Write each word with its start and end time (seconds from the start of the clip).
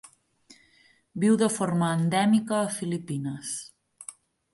Viu 1.23 1.35
de 1.41 1.49
forma 1.57 1.89
endèmica 1.97 2.57
a 2.61 2.73
Filipines. 2.79 3.53